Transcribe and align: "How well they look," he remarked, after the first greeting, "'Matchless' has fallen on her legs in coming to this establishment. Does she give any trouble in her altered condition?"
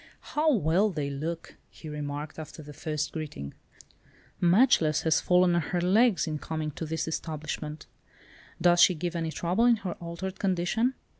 "How 0.33 0.51
well 0.51 0.89
they 0.89 1.11
look," 1.11 1.57
he 1.69 1.87
remarked, 1.87 2.39
after 2.39 2.63
the 2.63 2.73
first 2.73 3.11
greeting, 3.11 3.53
"'Matchless' 4.39 5.03
has 5.03 5.21
fallen 5.21 5.53
on 5.53 5.61
her 5.61 5.79
legs 5.79 6.25
in 6.25 6.39
coming 6.39 6.71
to 6.71 6.87
this 6.87 7.07
establishment. 7.07 7.85
Does 8.59 8.81
she 8.81 8.95
give 8.95 9.15
any 9.15 9.29
trouble 9.31 9.65
in 9.65 9.75
her 9.75 9.93
altered 9.99 10.39
condition?" 10.39 10.95